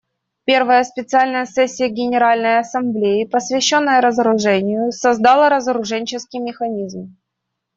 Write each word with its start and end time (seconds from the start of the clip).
Первая 0.45 0.83
специальная 0.83 1.45
сессия 1.45 1.87
Генеральной 1.87 2.57
Ассамблеи, 2.57 3.25
посвященная 3.25 4.01
разоружению, 4.01 4.91
создала 4.91 5.47
разоруженческий 5.47 6.39
механизм. 6.39 7.15